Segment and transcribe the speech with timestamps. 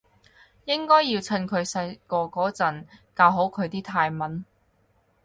[0.65, 4.43] 應該要趁佢細個嗰陣教好佢啲泰文